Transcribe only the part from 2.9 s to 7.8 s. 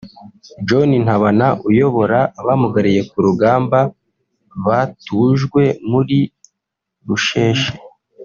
ku rugamba batujwe muri Rusheshe